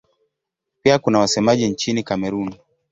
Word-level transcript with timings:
Pia 0.83 0.99
kuna 0.99 1.19
wasemaji 1.19 1.67
nchini 1.69 2.03
Kamerun. 2.03 2.55